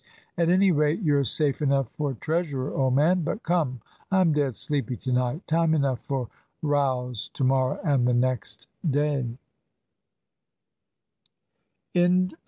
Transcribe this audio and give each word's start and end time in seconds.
"At 0.35 0.49
any 0.49 0.71
rate 0.71 1.03
you're 1.03 1.23
safe 1.23 1.61
enough 1.61 1.87
for 1.89 2.15
treasurer, 2.15 2.73
old 2.73 2.95
man. 2.95 3.21
But 3.21 3.43
come, 3.43 3.81
I'm 4.09 4.33
dead 4.33 4.55
sleepy 4.55 4.97
to 4.97 5.11
night. 5.11 5.45
Time 5.45 5.75
enough 5.75 5.99
for 6.01 6.27
rows 6.63 7.27
to 7.35 7.43
morrow 7.43 7.79
and 7.83 8.07
the 8.07 8.13
next 8.15 8.65
day." 8.83 9.37